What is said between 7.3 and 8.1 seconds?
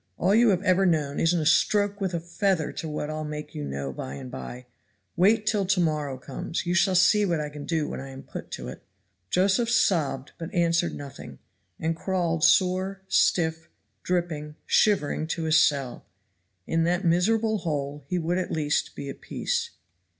I can do when I